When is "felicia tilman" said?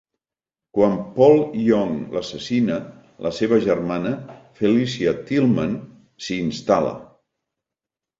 4.61-5.77